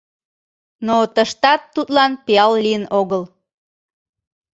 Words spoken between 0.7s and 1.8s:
Но тыштат